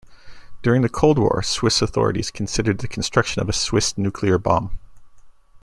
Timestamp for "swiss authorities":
1.43-2.31